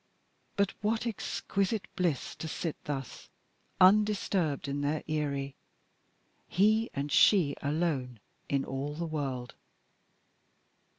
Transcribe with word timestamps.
But 0.55 0.73
what 0.81 1.05
exquisite 1.05 1.85
bliss 1.95 2.33
to 2.37 2.47
sit 2.47 2.75
thus, 2.85 3.29
undisturbed 3.79 4.67
in 4.67 4.81
their 4.81 5.03
eyrie 5.07 5.53
he 6.47 6.89
and 6.95 7.11
she 7.11 7.55
alone 7.61 8.19
in 8.49 8.65
all 8.65 8.95
the 8.95 9.05
world. 9.05 9.53